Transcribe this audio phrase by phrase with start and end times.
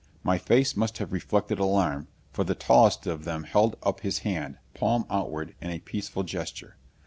[0.23, 4.57] My face must have reflected alarm, for the tallest of them held up his hand,
[4.73, 6.75] palm outward, in a peaceful gesture.